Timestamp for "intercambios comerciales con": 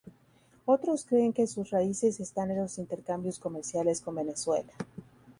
2.79-4.15